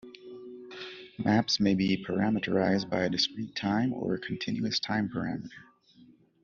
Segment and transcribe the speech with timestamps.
[1.23, 5.63] Maps may be parameterized by a discrete-time or a continuous-time parameter.